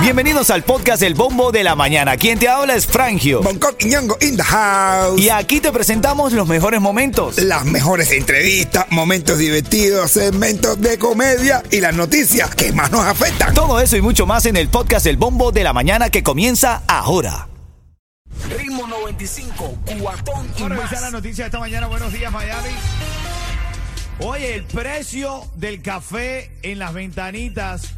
Bienvenidos 0.00 0.50
al 0.50 0.62
podcast 0.62 1.02
El 1.02 1.14
Bombo 1.14 1.50
de 1.52 1.64
la 1.64 1.74
Mañana. 1.74 2.16
Quien 2.16 2.38
te 2.38 2.48
habla 2.48 2.74
es 2.74 2.86
Frangio. 2.86 3.42
Bangkok 3.42 3.76
y 3.80 3.86
Ñongo 3.86 4.16
in 4.20 4.36
the 4.36 4.42
house. 4.42 5.20
Y 5.20 5.30
aquí 5.30 5.60
te 5.60 5.72
presentamos 5.72 6.32
los 6.32 6.46
mejores 6.46 6.80
momentos. 6.80 7.38
Las 7.38 7.64
mejores 7.64 8.12
entrevistas, 8.12 8.86
momentos 8.90 9.38
divertidos, 9.38 10.12
segmentos 10.12 10.80
de 10.80 10.98
comedia 10.98 11.62
y 11.70 11.80
las 11.80 11.94
noticias 11.94 12.54
que 12.54 12.72
más 12.72 12.90
nos 12.92 13.04
afectan. 13.04 13.52
Todo 13.52 13.80
eso 13.80 13.96
y 13.96 14.00
mucho 14.00 14.26
más 14.26 14.46
en 14.46 14.56
el 14.56 14.68
podcast 14.68 15.06
El 15.06 15.16
Bombo 15.16 15.50
de 15.50 15.64
la 15.64 15.72
Mañana 15.72 16.08
que 16.08 16.22
comienza 16.22 16.82
ahora. 16.86 17.48
Ritmo 18.56 18.86
95, 18.86 19.78
cuatón 20.00 20.48
y 20.56 20.68
la 20.68 21.10
noticia 21.10 21.44
de 21.44 21.48
esta 21.48 21.58
mañana. 21.58 21.88
Buenos 21.88 22.12
días, 22.12 22.30
Miami. 22.30 22.70
Oye, 24.20 24.54
el 24.54 24.64
precio 24.64 25.44
del 25.56 25.82
café 25.82 26.50
en 26.62 26.78
las 26.78 26.94
ventanitas, 26.94 27.94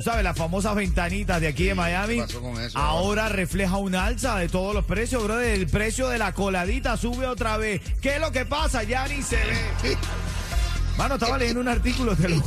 sabes, 0.00 0.24
las 0.24 0.36
famosas 0.36 0.74
ventanitas 0.74 1.40
de 1.40 1.48
aquí 1.48 1.64
de 1.64 1.74
Miami, 1.74 2.18
pasó 2.18 2.40
con 2.40 2.60
eso 2.60 2.78
ahora 2.78 3.28
refleja 3.28 3.76
un 3.76 3.94
alza 3.94 4.36
de 4.36 4.48
todos 4.48 4.74
los 4.74 4.84
precios, 4.84 5.22
bro. 5.24 5.40
El 5.40 5.66
precio 5.66 6.08
de 6.08 6.18
la 6.18 6.32
coladita 6.32 6.96
sube 6.96 7.26
otra 7.26 7.56
vez. 7.56 7.80
¿Qué 8.00 8.16
es 8.16 8.20
lo 8.20 8.32
que 8.32 8.44
pasa? 8.44 8.82
Ya 8.82 9.06
ni 9.08 9.22
se 9.22 9.36
ve. 9.36 9.96
Mano, 10.98 11.14
estaba 11.14 11.38
leyendo 11.38 11.60
un 11.60 11.68
artículo, 11.68 12.14
te 12.14 12.28
lo, 12.28 12.42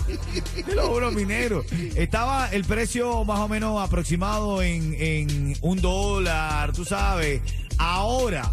te 0.65 0.75
lo 0.75 0.87
juro, 0.87 1.11
minero. 1.11 1.65
Estaba 1.95 2.47
el 2.51 2.63
precio 2.63 3.25
más 3.25 3.39
o 3.39 3.47
menos 3.47 3.81
aproximado 3.81 4.61
en, 4.61 4.95
en 4.99 5.57
un 5.61 5.81
dólar, 5.81 6.71
tú 6.71 6.85
sabes. 6.85 7.41
Ahora, 7.79 8.51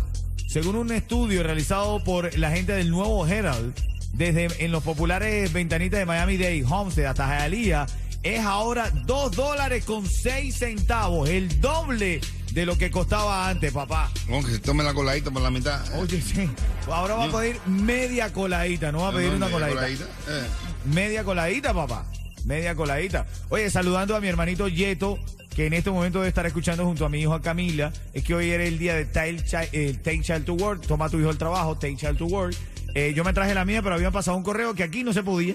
según 0.48 0.77
un 0.77 0.93
estudio 0.93 1.43
realizado 1.43 2.03
por 2.03 2.37
la 2.39 2.51
gente 2.51 2.73
del 2.73 2.91
Nuevo 2.91 3.27
Herald, 3.27 3.75
desde 4.15 4.65
en 4.65 4.73
los 4.73 4.83
populares 4.83 5.53
ventanitas 5.53 6.01
de 6.01 6.06
Miami-Dade, 6.06 6.65
Homestead 6.69 7.06
hasta 7.06 7.27
Hialeah, 7.27 7.87
es 8.23 8.41
ahora 8.41 8.91
2 8.91 9.33
dólares 9.33 9.85
con 9.85 10.07
6 10.07 10.55
centavos, 10.57 11.29
el 11.29 11.61
doble 11.61 12.21
de 12.53 12.67
lo 12.67 12.77
que 12.77 12.91
costaba 12.91 13.48
antes, 13.48 13.73
papá. 13.73 14.11
Como 14.27 14.45
que 14.45 14.53
se 14.53 14.59
tome 14.59 14.84
la 14.84 14.92
coladita 14.92 15.31
por 15.31 15.42
la 15.42 15.51
mitad. 15.51 15.81
Oye, 15.98 16.20
sí. 16.20 16.48
Ahora 16.87 17.15
va 17.15 17.25
a 17.25 17.31
pedir 17.33 17.59
media 17.67 18.33
coladita, 18.33 18.93
no 18.93 19.03
va 19.03 19.09
a 19.09 19.12
pedir 19.12 19.31
una 19.31 19.47
Media 19.47 19.50
coladita. 19.50 20.05
Eh. 20.28 20.47
Media 20.93 21.25
coladita, 21.25 21.73
papá. 21.73 22.06
Media 22.45 22.75
coladita. 22.75 23.27
Oye, 23.48 23.70
saludando 23.70 24.15
a 24.17 24.20
mi 24.20 24.28
hermanito 24.28 24.69
Yeto, 24.69 25.19
que 25.55 25.67
en 25.67 25.73
este 25.73 25.91
momento 25.91 26.19
debe 26.19 26.28
estar 26.28 26.45
escuchando 26.47 26.84
junto 26.84 27.06
a 27.06 27.09
mi 27.09 27.20
hijo 27.20 27.41
Camila. 27.41 27.93
Es 28.12 28.25
que 28.25 28.34
hoy 28.34 28.50
era 28.50 28.65
el 28.65 28.78
día 28.78 28.95
de 28.95 29.06
Take 29.06 29.45
Child, 29.45 29.69
eh, 29.73 29.95
Take 30.03 30.20
Child 30.20 30.45
to 30.45 30.55
Work. 30.55 30.87
Toma 30.87 31.06
a 31.06 31.09
tu 31.09 31.19
hijo 31.19 31.31
al 31.31 31.39
trabajo, 31.39 31.77
Take 31.77 31.97
Child 31.97 32.19
to 32.19 32.27
Work. 32.27 32.55
Eh, 32.95 33.15
yo 33.15 33.25
me 33.25 33.33
traje 33.33 33.55
la 33.55 33.65
mía, 33.65 33.83
pero 33.83 33.95
habían 33.95 34.12
pasado 34.12 34.37
un 34.37 34.43
correo 34.43 34.75
que 34.75 34.83
aquí 34.83 35.05
no 35.05 35.12
se 35.12 35.23
podía. 35.23 35.55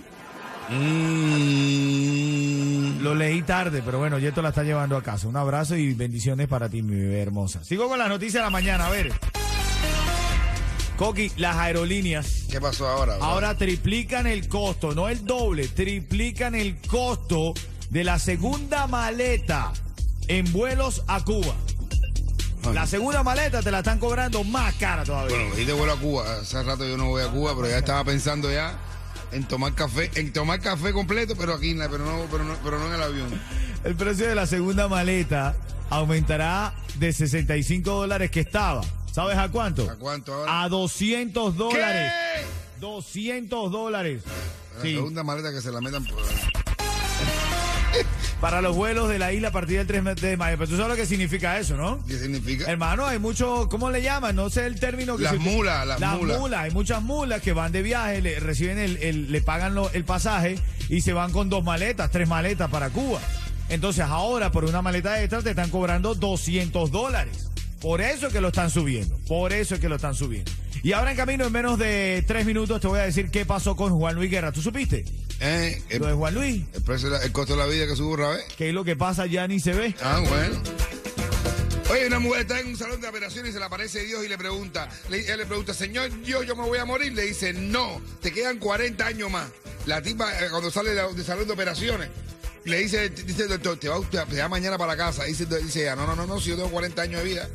Mm. 0.70 1.98
Lo 3.02 3.16
leí 3.16 3.42
tarde, 3.44 3.82
pero 3.86 4.00
bueno, 4.00 4.20
Yeto 4.20 4.42
la 4.42 4.50
está 4.50 4.64
llevando 4.64 4.98
a 4.98 5.04
casa. 5.04 5.28
Un 5.28 5.38
abrazo 5.38 5.76
y 5.78 5.94
bendiciones 5.94 6.48
para 6.48 6.68
ti, 6.70 6.82
mi 6.82 6.96
bebé 6.96 7.22
hermosa. 7.22 7.64
Sigo 7.64 7.88
con 7.88 8.00
la 8.00 8.08
noticia 8.10 8.40
de 8.42 8.46
la 8.46 8.50
mañana, 8.50 8.88
a 8.88 8.90
ver. 8.90 9.14
Coqui, 10.98 11.32
las 11.38 11.56
aerolíneas 11.58 12.45
¿Qué 12.50 12.60
pasó 12.60 12.88
ahora? 12.88 13.18
bro? 13.18 13.23
ahora 13.26 13.56
triplican 13.56 14.26
el 14.26 14.48
costo, 14.48 14.95
no 14.95 15.10
el 15.10 15.23
doble, 15.26 15.68
triplican 15.68 16.56
el 16.56 16.78
costo 16.88 17.54
de 17.92 18.04
la 18.04 18.18
segunda 18.18 18.88
maleta 18.88 19.72
en 20.28 20.52
vuelos 20.52 21.04
a 21.08 21.23
Cuba. 21.23 21.54
Ay. 22.66 22.73
La 22.73 22.88
segunda 22.88 23.22
maleta 23.22 23.62
te 23.62 23.70
la 23.70 23.78
están 23.80 24.00
cobrando 24.00 24.44
más 24.44 24.73
cara 24.76 25.04
todavía. 25.04 25.38
Bueno, 25.38 25.58
y 25.60 25.66
de 25.66 25.73
vuelo 25.73 25.94
a 25.94 25.98
Cuba. 26.00 26.40
Hace 26.42 26.64
rato 26.64 26.84
yo 26.86 26.98
no 26.98 27.10
voy 27.10 27.22
a 27.23 27.28
Cuba, 27.28 27.54
pero 27.56 27.70
ya 27.70 27.78
estaba 27.78 28.04
pensando 28.04 28.52
ya 28.52 28.78
en 29.31 29.47
tomar 29.47 29.73
café, 29.73 30.09
en 30.16 30.31
tomar 30.33 30.59
café 30.61 30.94
completo, 30.94 31.36
pero 31.38 31.53
aquí, 31.53 31.72
en 31.72 31.80
la- 31.80 31.89
pero 31.89 32.06
no, 32.06 32.25
pero 32.31 32.44
no, 32.44 32.56
pero 32.64 32.80
no 32.80 32.88
en 32.88 32.94
el 32.94 33.03
avión. 33.03 33.42
El 33.83 33.95
precio 33.95 34.28
de 34.28 34.36
la 34.36 34.47
segunda 34.47 34.88
maleta 34.88 35.56
aumentará 35.89 36.73
de 36.95 37.14
65 37.14 37.92
dólares 37.92 38.31
que 38.31 38.42
estaba. 38.42 38.81
¿Sabes 39.11 39.38
a 39.38 39.50
cuánto? 39.50 39.89
¿A 39.89 39.95
cuánto 39.95 40.33
ahora? 40.33 40.64
A 40.64 40.70
200 40.70 41.55
dólares. 41.58 42.11
¿Qué? 42.36 42.45
200 42.82 43.71
dólares. 43.71 44.23
La 44.76 44.82
Sí. 44.83 44.93
segunda 44.93 45.23
maleta 45.23 45.52
que 45.52 45.61
se 45.61 45.71
la 45.71 45.82
metan 45.82 46.05
por 46.05 46.20
Para 48.42 48.61
los 48.61 48.75
vuelos 48.75 49.09
de 49.09 49.17
la 49.17 49.33
isla 49.33 49.48
a 49.48 49.52
partir 49.52 49.77
del 49.80 49.87
3 49.87 50.15
de 50.21 50.37
mayo. 50.37 50.58
Pero 50.59 50.70
tú 50.70 50.77
sabes 50.77 50.89
lo 50.92 50.95
que 50.95 51.08
significa 51.08 51.58
eso, 51.58 51.75
¿no? 51.75 52.03
¿Qué 52.05 52.20
significa? 52.20 52.70
Hermano, 52.70 53.08
hay 53.08 53.17
mucho, 53.17 53.67
¿cómo 53.67 53.89
le 53.89 54.03
llaman? 54.03 54.36
No 54.36 54.52
sé 54.52 54.67
el 54.67 54.80
término 54.80 55.17
que 55.17 55.23
Las 55.23 55.33
se- 55.33 55.39
mulas, 55.39 55.87
las 55.87 55.99
mulas. 55.99 56.59
Hay 56.61 56.70
muchas 56.71 57.02
mulas 57.02 57.42
que 57.42 57.53
van 57.53 57.71
de 57.71 57.81
viaje, 57.81 58.21
le 58.21 58.39
reciben 58.39 58.77
el, 58.77 58.98
el- 58.98 59.31
le 59.31 59.42
pagan 59.42 59.73
lo- 59.73 59.89
el 59.92 60.05
pasaje 60.05 60.59
y 60.87 61.02
se 61.02 61.14
van 61.14 61.31
con 61.31 61.49
dos 61.49 61.64
maletas, 61.64 62.11
tres 62.11 62.27
maletas 62.27 62.70
para 62.70 62.92
Cuba. 62.92 63.20
Entonces 63.70 64.05
ahora 64.05 64.52
por 64.52 64.65
una 64.65 64.83
maleta 64.83 65.19
extra 65.19 65.42
te 65.42 65.49
están 65.49 65.71
cobrando 65.71 66.14
200 66.14 66.92
dólares. 66.92 67.49
Por 67.81 68.02
eso 68.02 68.27
es 68.27 68.33
que 68.33 68.39
lo 68.42 68.49
están 68.49 68.69
subiendo. 68.69 69.17
Por 69.27 69.52
eso 69.52 69.73
es 69.75 69.81
que 69.81 69.89
lo 69.89 69.95
están 69.95 70.14
subiendo. 70.14 70.52
Y 70.83 70.93
ahora 70.93 71.09
en 71.11 71.17
camino, 71.17 71.45
en 71.45 71.52
menos 71.52 71.80
de 71.80 72.23
tres 72.27 72.45
minutos, 72.45 72.80
te 72.81 72.87
voy 72.87 72.99
a 72.99 73.04
decir 73.04 73.30
qué 73.31 73.45
pasó 73.48 73.75
con 73.75 73.98
Juan 73.98 74.14
Luis 74.15 74.30
Guerra. 74.30 74.52
¿Tú 74.52 74.61
supiste? 74.61 75.05
Eh, 75.39 75.81
el, 75.89 75.99
Lo 75.99 76.08
de 76.08 76.14
Juan 76.14 76.33
Luis. 76.33 76.64
el 76.73 76.81
precio, 76.81 77.09
de 77.09 77.17
la- 77.20 77.23
el 77.23 77.31
costo 77.31 77.53
de 77.53 77.59
la 77.59 77.65
vida 77.67 77.86
que 77.87 77.95
sube 77.95 78.25
vez. 78.27 78.45
¿Qué 78.58 78.70
es 78.70 78.73
lo 78.73 78.83
que 78.83 78.95
pasa? 78.95 79.25
Ya 79.27 79.48
ni 79.48 79.59
se 79.59 79.73
ve. 79.73 79.95
Ah, 80.02 80.21
bueno. 80.27 80.61
Oye, 81.89 82.08
una 82.08 82.20
mujer 82.20 82.42
está 82.42 82.59
en 82.59 82.67
un 82.67 82.75
salón 82.77 82.99
de 82.99 83.08
operaciones 83.08 83.52
y 83.52 83.53
se 83.53 83.59
le 83.59 83.65
aparece 83.65 84.03
Dios 84.03 84.25
y 84.25 84.27
le 84.27 84.37
pregunta, 84.37 84.89
le, 85.09 85.37
le 85.37 85.45
pregunta, 85.45 85.73
Señor 85.73 86.09
Dios, 86.21 86.45
yo 86.45 86.55
me 86.55 86.64
voy 86.64 86.80
a 86.80 86.86
morir. 86.86 87.14
Le 87.14 87.21
dice, 87.23 87.53
no, 87.53 88.02
te 88.21 88.31
quedan 88.33 88.58
40 88.58 89.05
años 89.05 89.31
más. 89.31 89.48
La 89.86 90.02
tipa, 90.02 90.30
eh, 90.43 90.49
cuando 90.49 90.70
sale 90.70 90.93
de- 90.93 91.14
del 91.14 91.23
salón 91.25 91.48
de 91.48 91.54
operaciones, 91.54 92.09
le 92.65 92.80
dice, 92.80 93.09
dice 93.09 93.43
el 93.43 93.49
doctor, 93.49 93.77
te 93.80 93.87
va, 93.87 93.99
usted- 93.99 94.21
te 94.25 94.37
va 94.42 94.49
mañana 94.49 94.77
para 94.77 94.93
la 94.93 94.98
casa. 94.98 95.23
Dice, 95.23 95.45
dice 95.45 95.83
ella, 95.83 95.95
no, 95.95 96.05
no, 96.05 96.14
no, 96.15 96.27
no, 96.27 96.42
si 96.42 96.49
yo 96.49 96.55
tengo 96.58 96.69
40 96.71 97.04
años 97.04 97.23
de 97.23 97.25
vida. 97.30 97.48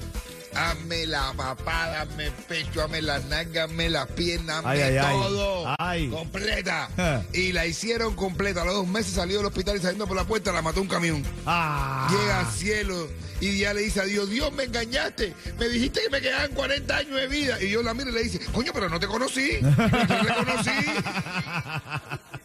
Hazme 0.54 1.06
la 1.06 1.32
papada, 1.34 2.02
hazme 2.02 2.26
el 2.26 2.32
pecho, 2.32 2.82
hazme 2.82 3.02
las 3.02 3.24
nalgas, 3.26 3.68
hazme 3.70 3.88
las 3.90 4.06
piernas, 4.08 4.58
hazme 4.58 4.70
Ay, 4.70 4.80
ay, 4.82 4.96
ay. 4.98 5.16
todo. 5.20 5.74
Ay. 5.78 6.08
Completa. 6.08 6.88
Y 7.32 7.52
la 7.52 7.66
hicieron 7.66 8.14
completa. 8.14 8.62
A 8.62 8.64
los 8.64 8.74
dos 8.74 8.86
meses 8.86 9.14
salió 9.14 9.38
del 9.38 9.46
hospital 9.46 9.76
y 9.76 9.80
saliendo 9.80 10.06
por 10.06 10.16
la 10.16 10.24
puerta 10.24 10.52
la 10.52 10.62
mató 10.62 10.80
un 10.80 10.88
camión. 10.88 11.22
Ah. 11.46 12.08
Llega 12.10 12.40
al 12.40 12.52
cielo 12.52 13.08
y 13.40 13.58
ya 13.58 13.74
le 13.74 13.80
dice 13.82 14.00
a 14.00 14.04
Dios, 14.04 14.30
Dios 14.30 14.52
me 14.52 14.64
engañaste, 14.64 15.34
me 15.58 15.68
dijiste 15.68 16.00
que 16.02 16.10
me 16.10 16.20
quedaban 16.20 16.52
40 16.52 16.96
años 16.96 17.16
de 17.16 17.26
vida. 17.26 17.60
Y 17.60 17.66
Dios 17.66 17.84
la 17.84 17.92
mira 17.94 18.10
y 18.10 18.14
le 18.14 18.22
dice, 18.22 18.38
coño, 18.52 18.72
pero 18.72 18.88
no 18.88 19.00
te 19.00 19.06
conocí, 19.08 19.58
no 19.62 19.74
te 19.76 20.18
reconocí. 20.18 20.70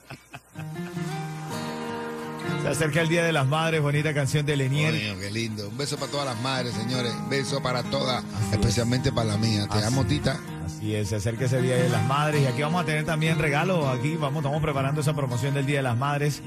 Se 2.67 2.83
acerca 2.83 3.01
el 3.01 3.07
Día 3.09 3.23
de 3.23 3.31
las 3.31 3.47
Madres, 3.47 3.81
bonita 3.81 4.13
canción 4.13 4.45
de 4.45 4.57
Lenier. 4.57 4.91
Coño, 4.94 5.19
qué 5.22 5.31
lindo. 5.31 5.69
Un 5.69 5.78
beso 5.78 5.97
para 5.97 6.11
todas 6.11 6.25
las 6.28 6.41
madres, 6.41 6.73
señores. 6.73 7.13
Un 7.13 7.29
beso 7.29 7.61
para 7.63 7.81
todas, 7.83 8.23
especialmente 8.51 9.11
para 9.11 9.29
la 9.29 9.38
mía. 9.38 9.67
Te 9.72 9.78
Así. 9.78 9.88
amo, 9.88 10.05
Tita. 10.05 10.38
Así 10.66 10.94
es, 10.94 11.07
se 11.09 11.16
acerca 11.16 11.45
ese 11.45 11.61
Día 11.61 11.78
de 11.78 11.88
las 11.88 12.05
Madres 12.05 12.41
y 12.44 12.45
aquí 12.45 12.61
vamos 12.61 12.81
a 12.83 12.85
tener 12.85 13.05
también 13.05 13.39
regalos. 13.39 13.85
Aquí 13.97 14.16
vamos, 14.17 14.41
estamos 14.41 14.61
preparando 14.61 15.00
esa 15.00 15.13
promoción 15.16 15.53
del 15.53 15.66
Día 15.66 15.78
de 15.78 15.83
las 15.83 15.97
Madres. 15.97 16.41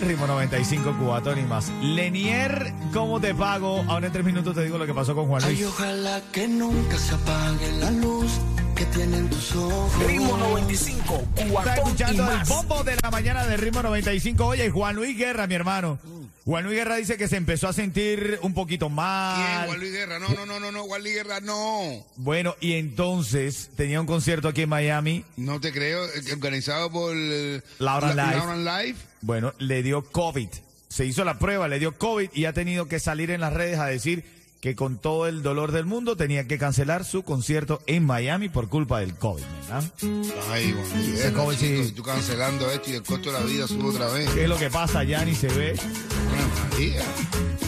Ritmo 0.00 0.26
95, 0.26 0.96
Cubatón 0.98 1.38
y 1.38 1.42
más. 1.42 1.68
Lenier, 1.82 2.72
¿cómo 2.94 3.20
te 3.20 3.34
pago? 3.34 3.84
Ahora 3.88 4.06
en 4.06 4.12
tres 4.12 4.24
minutos 4.24 4.54
te 4.54 4.62
digo 4.64 4.78
lo 4.78 4.86
que 4.86 4.94
pasó 4.94 5.14
con 5.14 5.26
Juan 5.26 5.42
Ay, 5.44 5.54
Luis. 5.56 5.66
ojalá 5.66 6.22
que 6.32 6.48
nunca 6.48 6.96
se 6.96 7.14
apague 7.14 7.72
la 7.78 7.90
luz 7.90 8.30
tienen 8.94 9.28
tus 9.28 9.54
ojos. 9.56 10.06
Ritmo 10.06 10.36
95, 10.36 11.22
Está 11.36 11.76
y 11.76 11.78
escuchando 11.78 12.32
el 12.32 12.44
bombo 12.48 12.82
de 12.84 12.96
la 13.02 13.10
mañana 13.10 13.46
de 13.46 13.56
Ritmo 13.56 13.82
95. 13.82 14.46
Oye, 14.46 14.70
Juan 14.70 14.96
Luis 14.96 15.16
Guerra, 15.16 15.46
mi 15.46 15.54
hermano. 15.54 15.98
Juan 16.44 16.64
Luis 16.64 16.76
Guerra 16.76 16.96
dice 16.96 17.18
que 17.18 17.28
se 17.28 17.36
empezó 17.36 17.68
a 17.68 17.72
sentir 17.74 18.38
un 18.42 18.54
poquito 18.54 18.86
¿Quién? 18.86 18.96
mal. 18.96 19.66
Juan 19.66 19.80
Luis 19.80 19.92
Guerra. 19.92 20.18
No, 20.18 20.28
no, 20.30 20.46
no, 20.46 20.58
no, 20.58 20.72
no, 20.72 20.84
Juan 20.84 21.02
Luis 21.02 21.14
Guerra, 21.14 21.40
no. 21.40 22.04
Bueno, 22.16 22.54
y 22.60 22.74
entonces 22.74 23.70
tenía 23.76 24.00
un 24.00 24.06
concierto 24.06 24.48
aquí 24.48 24.62
en 24.62 24.68
Miami. 24.70 25.24
No 25.36 25.60
te 25.60 25.72
creo. 25.72 26.04
eh, 26.06 26.10
Organizado 26.32 26.90
por 26.90 27.14
eh, 27.16 27.60
Laura 27.78 28.14
La- 28.14 28.26
Live. 28.32 28.36
Laura 28.38 28.82
Live. 28.82 28.98
Bueno, 29.20 29.52
le 29.58 29.82
dio 29.82 30.02
COVID. 30.10 30.48
Se 30.88 31.04
hizo 31.04 31.22
la 31.24 31.38
prueba, 31.38 31.68
le 31.68 31.78
dio 31.78 31.98
COVID 31.98 32.30
y 32.32 32.46
ha 32.46 32.54
tenido 32.54 32.88
que 32.88 32.98
salir 32.98 33.30
en 33.30 33.42
las 33.42 33.52
redes 33.52 33.78
a 33.78 33.86
decir 33.86 34.24
que 34.60 34.74
con 34.74 34.98
todo 34.98 35.26
el 35.28 35.42
dolor 35.42 35.72
del 35.72 35.84
mundo 35.84 36.16
tenía 36.16 36.46
que 36.48 36.58
cancelar 36.58 37.04
su 37.04 37.22
concierto 37.22 37.80
en 37.86 38.04
Miami 38.04 38.48
por 38.48 38.68
culpa 38.68 39.00
del 39.00 39.14
COVID, 39.14 39.42
¿verdad? 39.62 39.84
Ay, 40.50 40.72
Juan 40.72 41.06
Luis 41.06 41.20
Ese 41.20 41.32
COVID 41.32 41.56
chico, 41.56 41.82
sí. 41.82 41.88
y 41.88 41.92
tú 41.92 42.02
cancelando 42.02 42.70
esto 42.70 42.90
y 42.90 42.94
el 42.94 43.02
costo 43.02 43.32
de 43.32 43.38
la 43.38 43.44
vida 43.44 43.68
sube 43.68 43.88
otra 43.90 44.08
vez. 44.08 44.28
¿Qué 44.30 44.42
es 44.42 44.48
lo 44.48 44.58
que 44.58 44.70
pasa? 44.70 45.04
Ya 45.04 45.24
ni 45.24 45.34
se 45.34 45.48
ve. 45.48 45.74
María. 46.72 47.02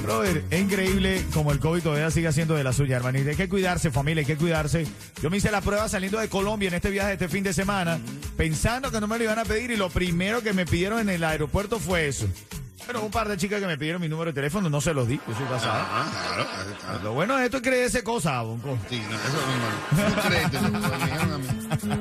Brother, 0.03 0.45
es 0.51 0.61
increíble 0.61 1.25
como 1.35 1.53
el 1.53 1.61
COVID 1.61 1.83
todavía 1.83 2.11
sigue 2.11 2.27
haciendo 2.27 2.55
de 2.55 2.65
la 2.65 2.73
suya, 2.73 2.97
hermanita. 2.97 3.31
Hay 3.31 3.37
que 3.37 3.49
cuidarse, 3.49 3.91
familia, 3.91 4.23
hay 4.23 4.27
que 4.27 4.37
cuidarse. 4.37 4.87
Yo 5.23 5.31
me 5.31 5.37
hice 5.37 5.51
la 5.51 5.61
prueba 5.61 5.89
saliendo 5.89 6.19
de 6.19 6.29
Colombia 6.29 6.69
en 6.69 6.75
este 6.75 6.91
viaje 6.91 7.13
este 7.13 7.29
fin 7.29 7.45
de 7.45 7.53
semana, 7.53 8.01
pensando 8.37 8.91
que 8.91 9.01
no 9.01 9.07
me 9.07 9.19
lo 9.19 9.25
iban 9.25 9.39
a 9.39 9.45
pedir 9.45 9.71
y 9.71 9.77
lo 9.77 9.91
primero 9.91 10.43
que 10.43 10.55
me 10.55 10.65
pidieron 10.65 11.01
en 11.01 11.11
el 11.11 11.23
aeropuerto 11.23 11.79
fue 11.79 12.09
eso. 12.09 12.27
Bueno, 12.91 13.07
un 13.07 13.13
par 13.13 13.29
de 13.29 13.37
chicas 13.37 13.61
que 13.61 13.69
me 13.69 13.79
pidieron 13.79 14.03
mi 14.03 14.09
número 14.09 14.33
de 14.33 14.35
teléfono, 14.35 14.69
no 14.69 14.81
se 14.81 14.93
los 14.93 15.07
di, 15.07 15.21
yo 15.29 15.35
soy 15.37 15.47
casado. 15.47 15.75
Ah, 15.79 16.09
claro, 16.35 16.71
está. 16.73 16.99
Lo 17.05 17.13
bueno 17.13 17.37
de 17.37 17.45
esto 17.45 17.59
es 17.59 17.63
creerse 17.63 18.03
cosas, 18.03 18.43
Bonco. 18.43 18.77
Sí, 18.89 19.01
no, 19.09 19.17
eso 19.17 19.39
es 20.57 20.63
normal. 20.73 21.41
No. 21.85 21.97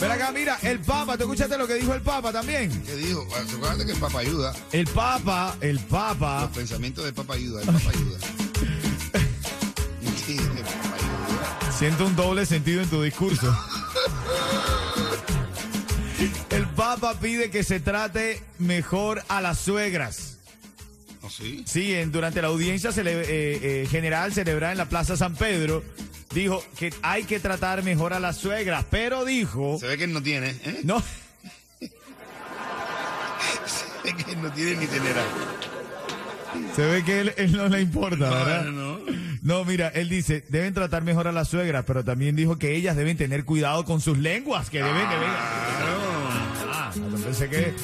Ven 0.00 0.10
acá, 0.10 0.32
mira, 0.32 0.58
el 0.62 0.80
Papa, 0.80 1.16
¿tú 1.16 1.22
escuchaste 1.22 1.56
lo 1.56 1.68
que 1.68 1.74
dijo 1.74 1.94
el 1.94 2.00
Papa 2.00 2.32
también? 2.32 2.82
¿Qué 2.82 2.96
dijo? 2.96 3.24
Acuérdate 3.32 3.86
que 3.86 3.92
el 3.92 3.98
Papa 4.00 4.18
ayuda. 4.18 4.52
El 4.72 4.88
Papa, 4.88 5.54
el 5.60 5.78
Papa, 5.78 6.40
Los 6.40 6.50
pensamientos 6.50 7.04
del 7.04 7.14
Papa 7.14 7.34
ayuda, 7.34 7.60
el 7.60 7.66
Papa 7.68 7.90
ayuda. 7.90 8.18
Sí, 10.26 10.36
el 10.36 10.48
Papa 10.48 10.96
ayuda. 10.96 11.72
siento 11.78 12.06
un 12.06 12.16
doble 12.16 12.44
sentido 12.44 12.82
en 12.82 12.90
tu 12.90 13.00
discurso. 13.04 13.56
Papa 17.00 17.20
pide 17.20 17.50
que 17.50 17.62
se 17.62 17.78
trate 17.78 18.40
mejor 18.58 19.22
a 19.28 19.42
las 19.42 19.58
suegras. 19.58 20.38
¿No 21.22 21.28
sí? 21.28 21.62
Sí, 21.66 21.94
en- 21.94 22.10
durante 22.10 22.40
la 22.40 22.48
audiencia 22.48 22.90
cele- 22.90 23.22
eh, 23.26 23.82
eh, 23.82 23.86
general 23.90 24.32
celebrada 24.32 24.72
en 24.72 24.78
la 24.78 24.88
Plaza 24.88 25.14
San 25.16 25.34
Pedro, 25.34 25.84
dijo 26.32 26.64
que 26.78 26.94
hay 27.02 27.24
que 27.24 27.38
tratar 27.38 27.82
mejor 27.82 28.14
a 28.14 28.20
las 28.20 28.36
suegras, 28.38 28.86
pero 28.90 29.24
dijo, 29.26 29.76
Se 29.78 29.88
ve 29.88 29.98
que 29.98 30.04
él 30.04 30.12
no 30.14 30.22
tiene, 30.22 30.50
¿eh? 30.64 30.80
no, 30.84 31.02
Se 33.66 34.12
ve 34.12 34.14
que 34.24 34.32
él 34.32 34.42
no 34.42 34.50
tiene 34.52 34.76
ni 34.76 34.86
tenerá. 34.86 35.22
se 36.74 36.82
ve 36.86 37.04
que 37.04 37.20
él, 37.20 37.34
él 37.36 37.52
no 37.56 37.68
le 37.68 37.80
importa, 37.82 38.30
¿verdad? 38.30 38.64
No, 38.64 38.98
no, 39.42 39.64
mira, 39.64 39.88
él 39.88 40.08
dice, 40.08 40.44
deben 40.48 40.72
tratar 40.72 41.02
mejor 41.02 41.28
a 41.28 41.32
las 41.32 41.48
suegras, 41.48 41.84
pero 41.86 42.04
también 42.04 42.34
dijo 42.36 42.56
que 42.58 42.74
ellas 42.74 42.96
deben 42.96 43.16
tener 43.18 43.44
cuidado 43.44 43.84
con 43.84 44.00
sus 44.00 44.16
lenguas, 44.16 44.70
que 44.70 44.78
deben, 44.78 44.94
deben. 44.94 45.28
Ah, 45.28 46.05
yo 46.96 47.16
pensé 47.18 47.48
que 47.48 47.74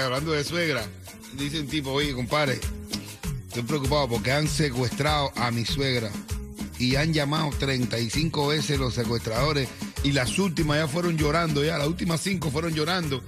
hablando 0.00 0.32
de 0.32 0.44
suegra, 0.44 0.86
dice 1.36 1.60
un 1.60 1.66
tipo, 1.66 1.90
oye, 1.90 2.12
compadre, 2.14 2.60
estoy 3.48 3.62
preocupado 3.64 4.08
porque 4.08 4.30
han 4.30 4.46
secuestrado 4.46 5.32
a 5.34 5.50
mi 5.50 5.64
suegra 5.64 6.10
y 6.78 6.94
han 6.94 7.12
llamado 7.12 7.50
35 7.58 8.46
veces 8.46 8.78
los 8.78 8.94
secuestradores 8.94 9.68
y 10.04 10.12
las 10.12 10.38
últimas 10.38 10.78
ya 10.78 10.86
fueron 10.86 11.18
llorando, 11.18 11.64
ya 11.64 11.76
las 11.76 11.88
últimas 11.88 12.20
cinco 12.20 12.52
fueron 12.52 12.72
llorando, 12.72 13.20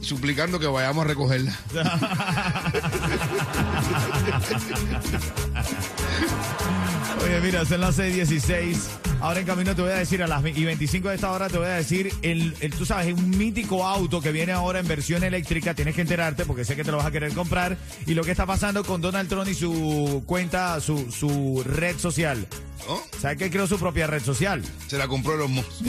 suplicando 0.00 0.58
que 0.58 0.66
vayamos 0.66 1.04
a 1.04 1.08
recogerla. 1.08 1.56
Oye, 7.24 7.40
mira, 7.40 7.64
son 7.64 7.80
las 7.80 7.98
6:16. 7.98 8.76
Ahora 9.20 9.40
en 9.40 9.46
camino 9.46 9.74
te 9.74 9.82
voy 9.82 9.90
a 9.90 9.96
decir 9.96 10.22
a 10.22 10.26
las 10.26 10.42
y 10.44 10.64
25 10.64 11.10
de 11.10 11.14
esta 11.14 11.30
hora 11.30 11.48
te 11.48 11.58
voy 11.58 11.66
a 11.66 11.74
decir 11.74 12.10
el, 12.22 12.54
tú 12.76 12.86
sabes, 12.86 13.12
un 13.12 13.36
mítico 13.36 13.86
auto 13.86 14.22
que 14.22 14.32
viene 14.32 14.52
ahora 14.52 14.80
en 14.80 14.88
versión 14.88 15.22
eléctrica. 15.22 15.74
Tienes 15.74 15.94
que 15.94 16.00
enterarte 16.00 16.46
porque 16.46 16.64
sé 16.64 16.74
que 16.74 16.84
te 16.84 16.90
lo 16.90 16.96
vas 16.96 17.06
a 17.06 17.10
querer 17.10 17.34
comprar. 17.34 17.76
Y 18.06 18.14
lo 18.14 18.24
que 18.24 18.30
está 18.30 18.46
pasando 18.46 18.82
con 18.82 19.02
Donald 19.02 19.28
Trump 19.28 19.48
y 19.48 19.54
su 19.54 20.22
cuenta, 20.24 20.80
su, 20.80 21.12
su 21.12 21.62
red 21.66 21.98
social. 21.98 22.46
¿No? 22.88 23.00
¿Sabes 23.20 23.36
que 23.38 23.50
creó 23.50 23.66
su 23.66 23.78
propia 23.78 24.06
red 24.06 24.22
social? 24.22 24.62
Se 24.88 24.98
la 24.98 25.06
compró 25.08 25.36
los 25.36 25.48
mozos. 25.50 25.82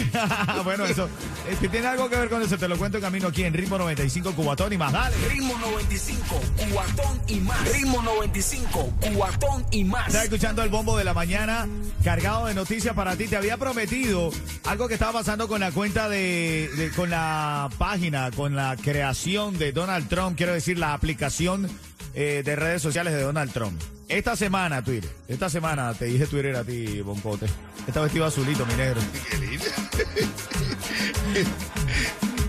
bueno, 0.64 0.86
eso 0.86 1.10
este, 1.50 1.68
tiene 1.70 1.88
algo 1.88 2.10
que 2.10 2.16
ver 2.18 2.30
con 2.30 2.42
eso. 2.42 2.58
Te 2.58 2.68
lo 2.68 2.78
cuento 2.78 2.98
en 2.98 3.04
camino 3.04 3.28
aquí 3.30 3.44
en 3.44 3.54
Ritmo 3.54 3.78
95 3.78 4.34
Cubatón 4.34 4.74
y 4.74 4.78
más. 4.78 4.92
Dale. 4.92 5.16
Ritmo 5.30 5.58
95, 5.58 6.42
cuatón 6.74 7.22
y 7.28 7.36
más. 7.40 7.72
Ritmo 7.74 8.02
95, 8.02 8.94
cuatón 9.16 9.66
y 9.72 9.84
más. 9.84 10.08
Estás 10.08 10.24
escuchando 10.26 10.64
el 10.64 10.70
bombo 10.70 10.98
de 10.98 11.04
la 11.04 11.14
mañana, 11.14 11.68
cargado 12.04 12.46
de 12.48 12.54
noticias 12.54 12.94
para 12.96 13.16
ti. 13.16 13.28
Te 13.28 13.38
había 13.38 13.58
prometido 13.58 14.30
algo 14.66 14.88
que 14.88 14.94
estaba 14.96 15.14
pasando 15.14 15.48
con 15.48 15.60
la 15.60 15.72
cuenta 15.72 16.10
de, 16.10 16.70
de- 16.76 16.92
con 16.92 17.10
la 17.10 17.70
página, 17.78 18.30
con 18.32 18.56
la 18.56 18.76
creación 18.76 19.58
de 19.58 19.72
Donald 19.72 20.08
Trump, 20.10 20.36
quiero 20.38 20.54
decir, 20.54 20.78
la 20.78 20.94
aplicación 20.94 21.70
eh, 22.14 22.42
de 22.46 22.56
redes 22.56 22.82
sociales 22.82 23.14
de 23.14 23.22
Donald 23.22 23.52
Trump. 23.54 23.82
Esta 24.12 24.36
semana, 24.36 24.84
Twitter, 24.84 25.10
esta 25.26 25.50
semana 25.50 25.94
te 25.94 26.04
dije 26.04 26.28
Twitter 26.28 26.54
a 26.58 26.66
ti, 26.66 27.00
Boncote. 27.00 27.46
Está 27.88 28.02
vestido 28.02 28.26
azulito, 28.26 28.66
mi 28.66 28.74
negro. 28.74 29.00
Qué 29.32 29.38
lindo. 29.38 29.66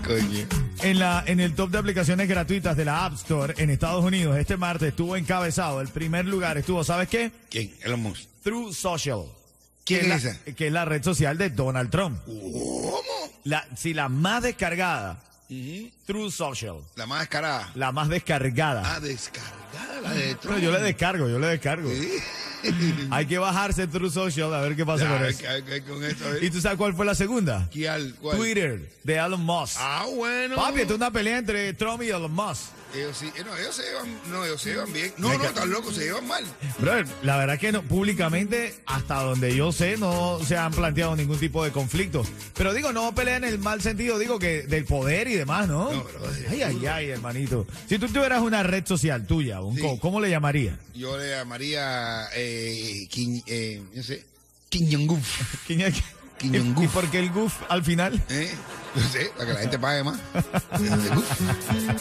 Coño. 0.05 0.45
En, 0.81 0.99
la, 0.99 1.23
en 1.25 1.39
el 1.39 1.55
top 1.55 1.69
de 1.71 1.77
aplicaciones 1.77 2.27
gratuitas 2.27 2.75
de 2.75 2.83
la 2.83 3.05
App 3.05 3.13
Store 3.13 3.53
en 3.57 3.69
Estados 3.69 4.03
Unidos, 4.03 4.37
este 4.37 4.57
martes 4.57 4.89
estuvo 4.89 5.15
encabezado. 5.15 5.79
El 5.79 5.87
primer 5.87 6.25
lugar 6.25 6.57
estuvo, 6.57 6.83
¿sabes 6.83 7.07
qué? 7.07 7.31
¿Quién? 7.49 7.73
Elon 7.81 8.01
Musk. 8.01 8.23
True 8.43 8.73
Social. 8.73 9.23
¿Quién 9.85 10.11
es 10.11 10.25
esa? 10.25 10.43
Que 10.55 10.67
es 10.67 10.73
la 10.73 10.83
red 10.83 11.01
social 11.01 11.37
de 11.37 11.49
Donald 11.49 11.89
Trump. 11.89 12.19
¿Cómo? 12.25 13.01
La, 13.45 13.65
sí, 13.77 13.93
la 13.93 14.09
más 14.09 14.43
descargada. 14.43 15.23
True 16.05 16.29
Social. 16.29 16.77
La 16.95 17.05
más 17.05 17.21
descarada. 17.21 17.71
La 17.75 17.93
más 17.93 18.09
descargada. 18.09 18.95
Ah, 18.95 18.99
descargada, 18.99 19.53
la 20.03 20.13
de 20.13 20.35
Trump. 20.35 20.59
yo 20.59 20.71
le 20.71 20.79
descargo, 20.81 21.27
yo 21.29 21.39
le 21.39 21.47
descargo. 21.47 21.89
Hay 23.11 23.25
que 23.25 23.37
bajarse 23.37 23.87
True 23.87 24.09
Social 24.09 24.53
a 24.53 24.61
ver 24.61 24.75
qué 24.77 24.85
pasa 24.85 25.03
Ya, 25.03 25.09
con 25.11 25.23
hay 25.23 25.31
eso. 25.31 25.43
hay 25.49 25.81
con 25.81 26.03
esto. 26.03 26.23
¿Y 26.41 26.49
tú 26.49 26.61
sabes 26.61 26.77
cuál 26.77 26.93
fue 26.95 27.05
la 27.05 27.13
segunda? 27.13 27.67
¿Cuál? 28.21 28.37
Twitter, 28.37 28.89
de 29.03 29.15
Elon 29.15 29.41
Musk. 29.41 29.75
Ah, 29.79 30.05
bueno. 30.15 30.55
Papi, 30.55 30.81
esto 30.81 30.93
es 30.93 30.97
una 30.97 31.11
pelea 31.11 31.39
entre 31.39 31.73
Trump 31.73 32.01
y 32.03 32.09
Elon 32.09 32.31
Musk. 32.31 32.61
Ellos 32.95 33.17
sí, 33.17 33.25
eh, 33.35 33.43
no, 33.43 33.57
ellos 33.57 33.75
se 33.75 33.81
llevan, 33.83 34.19
no, 34.29 34.45
ellos 34.45 34.61
se 34.61 34.69
llevan 34.69 34.93
bien. 34.93 35.11
No, 35.17 35.35
no, 35.35 35.43
están 35.45 35.69
locos, 35.71 35.95
se 35.95 36.03
llevan 36.03 36.27
mal. 36.27 36.43
Brother, 36.77 37.07
la 37.23 37.37
verdad 37.37 37.57
que 37.59 37.71
no, 37.71 37.81
públicamente, 37.81 38.75
hasta 38.85 39.15
donde 39.23 39.55
yo 39.55 39.71
sé, 39.71 39.97
no 39.97 40.39
se 40.45 40.57
han 40.57 40.71
planteado 40.71 41.15
ningún 41.15 41.39
tipo 41.39 41.63
de 41.63 41.71
conflicto. 41.71 42.23
Pero 42.55 42.71
digo, 42.71 42.93
no 42.93 43.15
pelea 43.15 43.37
en 43.37 43.45
el 43.45 43.57
mal 43.57 43.81
sentido, 43.81 44.19
digo 44.19 44.37
que 44.37 44.61
del 44.63 44.85
poder 44.85 45.27
y 45.27 45.33
demás, 45.33 45.67
¿no? 45.67 45.91
No, 45.91 46.03
brother. 46.03 46.47
ay, 46.51 46.61
ay, 46.61 46.85
ay, 46.85 47.09
hermanito. 47.09 47.65
Si 47.89 47.97
tú 47.97 48.07
tuvieras 48.09 48.41
una 48.41 48.61
red 48.61 48.85
social 48.85 49.25
tuya, 49.25 49.61
un 49.61 49.75
Sí. 49.75 49.81
co- 49.81 49.99
¿cómo 49.99 50.21
le 50.21 50.29
llamarías? 50.29 50.77
Yo 50.93 51.17
le 51.17 51.31
llamaría, 51.31 52.27
eh, 52.35 53.07
Kim, 53.09 53.41
eh, 53.47 53.81
no 53.91 54.03
sé, 54.03 54.23
Kim 54.69 54.87
Jong-un. 54.91 55.21
¿Y, 56.43 56.87
por 56.87 57.07
qué 57.09 57.19
el 57.19 57.31
goof 57.31 57.53
al 57.69 57.83
final? 57.83 58.21
¿Eh? 58.29 58.53
No 58.95 59.01
sé, 59.07 59.31
para 59.35 59.47
que 59.47 59.53
la 59.53 59.59
gente 59.59 59.79
pague 59.79 60.03
más. 60.03 60.19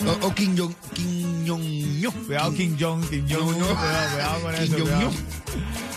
o, 0.06 0.26
o 0.26 0.34
Kim 0.34 0.56
Jong, 0.58 0.74
Kim 0.92 1.46
Jong-un. 1.46 2.24
Cuidado, 2.26 2.52
Kim 2.52 2.76
Jong, 2.78 3.08
Kim 3.08 3.26
Jong, 3.30 3.54
cuidado, 3.54 4.10
cuidado 4.12 4.40
con 4.42 4.54
Kim 4.54 4.74
eso. 4.74 5.12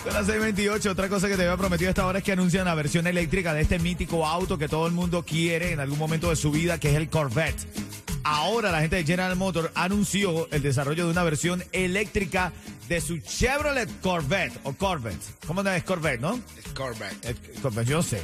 Son 0.06 0.14
las 0.14 0.28
6:28. 0.28 0.90
Otra 0.92 1.10
cosa 1.10 1.28
que 1.28 1.36
te 1.36 1.42
había 1.42 1.58
prometido 1.58 1.90
esta 1.90 2.06
hora 2.06 2.20
es 2.20 2.24
que 2.24 2.32
anuncian 2.32 2.66
la 2.66 2.76
versión 2.76 3.08
eléctrica 3.08 3.54
de 3.54 3.62
este 3.64 3.80
mítico 3.80 4.26
auto 4.26 4.58
que 4.58 4.70
todo 4.70 4.86
el 4.88 4.94
mundo 4.94 5.24
quiere 5.24 5.72
en 5.72 5.80
algún 5.80 5.98
momento 5.98 6.30
de 6.30 6.36
su 6.36 6.52
vida, 6.52 6.80
que 6.80 6.92
es 6.92 6.96
el 6.96 7.10
Corvette. 7.10 7.85
Ahora 8.28 8.72
la 8.72 8.82
gente 8.82 8.96
de 8.96 9.04
General 9.04 9.36
Motors 9.36 9.70
anunció 9.76 10.50
el 10.52 10.64
desarrollo 10.64 11.06
de 11.06 11.12
una 11.12 11.24
versión 11.24 11.64
eléctrica 11.72 12.52
de 12.90 13.00
su 13.00 13.20
Chevrolet 13.20 13.88
Corvette 14.02 14.60
o 14.64 14.74
Corvette. 14.74 15.22
¿Cómo 15.46 15.62
no 15.62 15.70
es 15.70 15.84
Corvette, 15.84 16.20
no? 16.22 16.40
Corvette. 16.76 17.30
Eh, 17.30 17.36
Corvette, 17.62 17.88
yo 17.88 18.02
sé. 18.02 18.20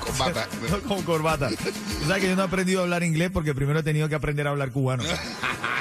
Con 0.00 0.18
bata. 0.18 0.48
Con 0.88 1.02
corbata. 1.02 1.50
Tú 1.50 2.06
sabes 2.08 2.20
que 2.20 2.28
yo 2.30 2.34
no 2.34 2.42
he 2.42 2.46
aprendido 2.46 2.80
a 2.80 2.82
hablar 2.82 3.04
inglés 3.04 3.30
porque 3.32 3.54
primero 3.54 3.78
he 3.78 3.84
tenido 3.84 4.08
que 4.08 4.16
aprender 4.16 4.48
a 4.48 4.50
hablar 4.50 4.72
cubano. 4.72 5.04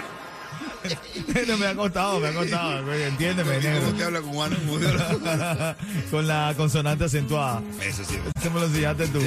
no 1.47 1.57
me 1.57 1.67
ha 1.67 1.75
costado, 1.75 2.19
me 2.19 2.27
ha 2.29 2.33
costado. 2.33 2.85
güey, 2.85 3.03
Entiéndeme, 3.03 3.57
¿Y 3.57 3.61
¿Cómo 3.61 3.73
negro. 3.73 3.93
te 3.93 4.03
habla 4.03 4.21
cubano? 4.21 4.55
¿Cómo 4.65 4.79
te 4.79 4.87
habla? 4.87 5.77
Con 6.09 6.27
la 6.27 6.53
consonante 6.57 7.05
acentuada. 7.05 7.61
Eso 7.81 8.03
sí. 8.03 8.15
Eso 8.39 8.51
me 8.51 8.59
lo 8.59 8.65
enseñaste 8.67 9.07
tú. 9.07 9.19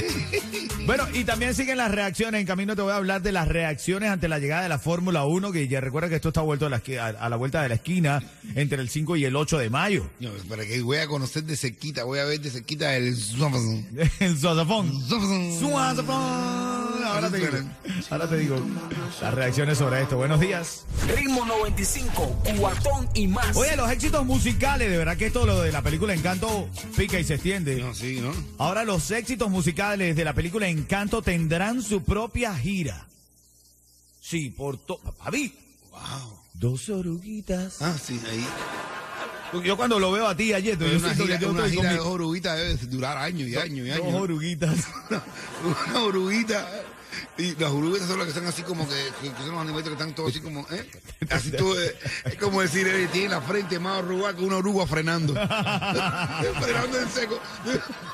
Bueno, 0.86 1.04
y 1.14 1.24
también 1.24 1.54
siguen 1.54 1.78
las 1.78 1.90
reacciones. 1.90 2.40
En 2.40 2.46
camino 2.46 2.76
te 2.76 2.82
voy 2.82 2.92
a 2.92 2.96
hablar 2.96 3.22
de 3.22 3.32
las 3.32 3.48
reacciones 3.48 4.10
ante 4.10 4.28
la 4.28 4.38
llegada 4.38 4.62
de 4.64 4.68
la 4.68 4.78
Fórmula 4.78 5.24
1, 5.24 5.50
que 5.52 5.66
ya 5.66 5.80
recuerda 5.80 6.08
que 6.10 6.16
esto 6.16 6.28
está 6.28 6.42
vuelto 6.42 6.66
a 6.66 6.70
la, 6.70 6.82
a, 7.20 7.36
vuelta 7.36 7.62
de 7.62 7.68
la 7.70 7.76
esquina 7.76 8.22
entre 8.54 8.80
el 8.82 8.90
5 8.90 9.16
y 9.16 9.24
el 9.24 9.34
8 9.34 9.58
de 9.58 9.70
mayo. 9.70 10.06
No, 10.20 10.30
para 10.48 10.66
que 10.66 10.82
voy 10.82 10.98
a 10.98 11.06
conocer 11.06 11.44
de 11.44 11.56
cerquita, 11.56 12.04
voy 12.04 12.18
a 12.18 12.24
ver 12.24 12.40
de 12.40 12.50
cerquita 12.50 12.94
el 12.96 13.08
El 14.20 14.38
suazafón. 14.38 14.92
Suazafón. 15.58 16.83
Ahora 17.14 17.30
te 17.30 17.36
digo. 17.38 17.50
suenan. 17.50 17.76
Ahora 18.10 18.28
te 18.28 18.36
digo 18.38 18.56
las 19.22 19.34
reacciones 19.34 19.78
sobre 19.78 20.02
esto. 20.02 20.16
Buenos 20.16 20.40
días. 20.40 20.84
Ritmo 21.16 21.44
95, 21.44 22.42
cuatón 22.58 23.08
y 23.14 23.26
más. 23.28 23.56
Oye, 23.56 23.76
los 23.76 23.90
éxitos 23.90 24.24
musicales, 24.24 24.90
de 24.90 24.98
verdad 24.98 25.16
que 25.16 25.26
esto 25.26 25.46
lo 25.46 25.60
de 25.62 25.72
la 25.72 25.82
película 25.82 26.14
Encanto 26.14 26.68
pica 26.96 27.18
y 27.18 27.24
se 27.24 27.34
extiende. 27.34 27.76
No, 27.76 27.94
sí, 27.94 28.20
¿no? 28.20 28.32
Ahora 28.58 28.84
los 28.84 29.10
éxitos 29.10 29.48
musicales 29.50 30.16
de 30.16 30.24
la 30.24 30.32
película 30.32 30.68
Encanto 30.68 31.22
tendrán 31.22 31.82
su 31.82 32.02
propia 32.02 32.54
gira. 32.56 33.06
Sí, 34.20 34.50
por 34.50 34.78
todo. 34.78 34.98
Papi, 35.18 35.54
Wow. 35.90 36.38
dos 36.54 36.88
oruguitas. 36.88 37.80
Ah, 37.80 37.94
sí, 38.02 38.20
ahí. 38.30 38.44
Yo 39.64 39.76
cuando 39.76 40.00
lo 40.00 40.10
veo 40.10 40.26
a 40.26 40.36
ti 40.36 40.52
ayer, 40.52 40.76
yo 40.76 40.86
una 40.86 40.98
siento 41.14 41.24
gira, 41.26 41.38
que 41.38 41.44
yo 41.44 41.50
una 41.52 41.68
gira 41.68 41.92
de 41.92 42.00
oruguitas 42.00 42.56
debe 42.58 42.74
durar 42.86 43.16
años 43.18 43.48
y 43.48 43.54
años 43.56 43.86
y 43.86 43.90
dos 43.90 44.00
años. 44.00 44.14
oruguitas. 44.20 44.78
una 45.88 46.02
oruguita. 46.02 46.68
Y 47.36 47.56
las 47.56 47.70
oruguitas 47.72 48.06
son 48.06 48.18
las 48.18 48.26
que 48.26 48.32
están 48.32 48.46
así 48.46 48.62
como 48.62 48.88
que, 48.88 48.94
que- 49.20 49.28
son 49.38 49.50
los 49.52 49.60
animalitos 49.60 49.88
que 49.88 49.92
están 49.94 50.14
todos 50.14 50.30
así 50.30 50.40
como, 50.40 50.60
¿eh? 50.70 50.88
Así 51.30 51.50
todo, 51.50 51.80
eh, 51.82 51.96
es 52.26 52.34
como 52.36 52.60
decir, 52.60 52.86
eh, 52.86 53.08
tiene 53.12 53.30
la 53.30 53.40
frente 53.40 53.78
más 53.80 53.98
arrugada 53.98 54.36
que 54.36 54.44
una 54.44 54.56
oruga 54.58 54.86
frenando. 54.86 55.32
frenando 56.60 57.00
en 57.00 57.08
seco. 57.10 57.40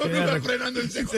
Oruga 0.00 0.40
frenando 0.40 0.80
en 0.80 0.90
seco. 0.90 1.12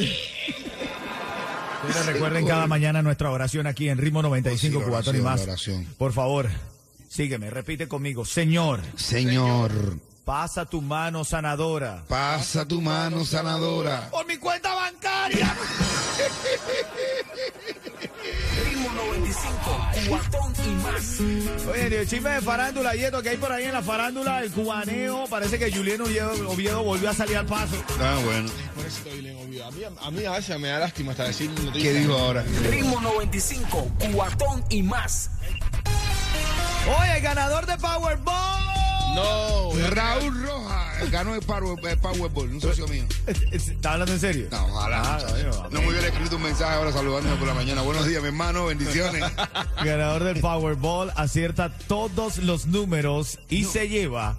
Ustedes 1.86 2.06
recuerden 2.06 2.46
cada 2.46 2.66
mañana 2.66 3.02
nuestra 3.02 3.30
oración 3.30 3.66
aquí 3.66 3.88
en 3.88 3.98
Ritmo 3.98 4.20
95 4.22 4.78
Sí, 4.78 4.80
la 4.80 4.84
Cubatón 4.88 5.16
y 5.16 5.20
más. 5.20 5.42
oración. 5.42 5.86
Por 5.98 6.12
favor, 6.12 6.48
sígueme, 7.08 7.50
repite 7.50 7.86
conmigo. 7.88 8.24
Señor, 8.24 8.80
Señor, 8.96 9.98
pasa 10.24 10.64
tu 10.64 10.80
mano 10.82 11.24
sanadora. 11.24 12.04
pasa 12.08 12.66
tu 12.66 12.80
mano 12.80 13.24
sanadora. 13.24 14.08
Por 14.10 14.26
mi 14.26 14.36
cuenta 14.38 14.74
bancaria. 14.74 15.56
Ritmo 19.02 19.14
95, 19.14 20.08
cuatón 20.08 20.52
y 20.64 20.68
más. 20.82 21.20
Oye, 21.70 22.00
el 22.00 22.08
chisme 22.08 22.30
de 22.30 22.40
farándula 22.40 22.94
y 22.96 23.04
esto 23.04 23.22
que 23.22 23.30
hay 23.30 23.36
por 23.36 23.52
ahí 23.52 23.64
en 23.64 23.72
la 23.72 23.82
farándula, 23.82 24.42
el 24.42 24.50
cubaneo, 24.50 25.26
parece 25.28 25.58
que 25.58 25.72
Julián 25.72 26.00
Oviedo, 26.00 26.50
Oviedo 26.50 26.82
volvió 26.82 27.10
a 27.10 27.14
salir 27.14 27.36
al 27.36 27.46
paso. 27.46 27.76
Ah, 28.00 28.18
bueno. 28.24 28.50
A 29.64 29.70
mí, 29.70 29.82
a 29.84 30.10
mí 30.10 30.24
a 30.24 30.32
veces 30.32 30.58
me 30.58 30.68
da 30.68 30.78
lástima 30.78 31.12
hasta 31.12 31.24
decir. 31.24 31.50
¿Qué 31.72 31.92
dijo 31.92 32.12
ahora? 32.14 32.44
Ritmo 32.70 33.00
95, 33.00 33.90
cuatón 34.12 34.64
y 34.70 34.82
más. 34.82 35.30
Oye, 36.98 37.16
el 37.16 37.22
ganador 37.22 37.66
de 37.66 37.76
Powerball. 37.78 38.72
No, 39.14 39.70
Raúl 39.90 40.42
Rojas 40.42 40.71
ganó 41.10 41.34
el, 41.34 41.40
Power- 41.42 41.78
el 41.86 41.98
Powerball, 41.98 42.50
un 42.50 42.60
socio 42.60 42.86
mío. 42.88 43.04
¿Está 43.50 43.92
hablando 43.94 44.12
en 44.14 44.20
serio? 44.20 44.46
No, 44.50 44.66
ojalá. 44.66 45.02
Ah, 45.02 45.18
no 45.70 45.80
me 45.82 45.88
hubiera 45.88 46.06
escrito 46.08 46.36
un 46.36 46.42
mensaje 46.42 46.74
ahora 46.74 46.92
saludándome 46.92 47.36
por 47.36 47.48
la 47.48 47.54
mañana. 47.54 47.80
Buenos 47.82 48.06
días, 48.06 48.20
mi 48.22 48.28
hermano. 48.28 48.66
Bendiciones. 48.66 49.22
Ganador 49.84 50.24
del 50.24 50.40
Powerball 50.40 51.10
acierta 51.16 51.70
todos 51.88 52.38
los 52.38 52.66
números 52.66 53.38
y 53.48 53.64
se 53.64 53.88
lleva 53.88 54.36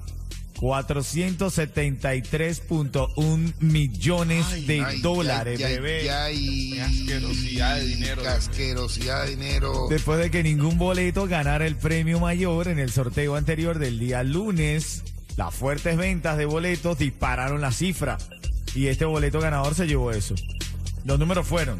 473.1 0.59 3.53
millones 3.59 4.67
de 4.67 4.81
Ay, 4.83 5.01
dólares, 5.01 5.61
ay, 5.63 5.73
bebé. 5.75 6.11
ay. 6.11 6.71
Qué 6.73 6.81
asquerosidad 6.81 7.75
de 7.77 7.85
dinero, 7.85 8.21
Qué 8.21 8.27
asquerosidad 8.29 9.23
de 9.25 9.29
dinero. 9.31 9.87
Después 9.89 10.19
de 10.19 10.29
que 10.31 10.41
ningún 10.43 10.77
boleto 10.77 11.27
ganara 11.27 11.65
el 11.67 11.75
premio 11.75 12.19
mayor 12.19 12.67
en 12.69 12.79
el 12.79 12.91
sorteo 12.91 13.35
anterior 13.35 13.77
del 13.79 13.99
día 13.99 14.23
lunes, 14.23 15.03
las 15.37 15.53
fuertes 15.53 15.97
ventas 15.97 16.37
de 16.37 16.45
boletos 16.45 16.97
dispararon 16.97 17.61
la 17.61 17.71
cifra. 17.71 18.17
Y 18.75 18.87
este 18.87 19.05
boleto 19.05 19.39
ganador 19.39 19.75
se 19.75 19.85
llevó 19.87 20.11
eso. 20.11 20.35
Los 21.05 21.19
números 21.19 21.45
fueron 21.47 21.79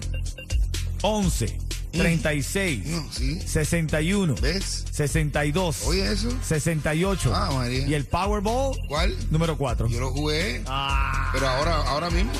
11, 1.02 1.58
36, 1.92 2.86
No, 2.88 3.06
sí. 3.12 3.40
61, 3.46 4.36
¿Ves? 4.42 4.86
62, 4.92 5.84
Oye, 5.86 6.12
eso. 6.12 6.30
68. 6.42 7.32
Ah, 7.36 7.52
María. 7.54 7.88
Y 7.88 7.94
el 7.94 8.06
Powerball, 8.06 8.78
¿Cuál? 8.88 9.16
número 9.32 9.58
4. 9.58 9.88
Yo 9.88 10.00
lo 10.00 10.12
jugué. 10.12 10.64
Ah, 10.68 11.30
Pero 11.34 11.48
ahora, 11.48 11.76
ahora 11.88 12.10
mismo. 12.10 12.32